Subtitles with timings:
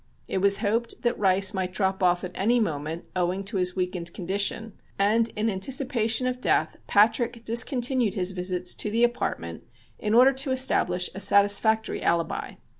[0.27, 4.11] It was hoped that Rice might drop off at any moment, owing to his weakened
[4.15, 9.63] condition, and in anticipation of death Patrick discontinued his visits to the apartment
[9.99, 12.55] in order to establish a satisfactory alibi.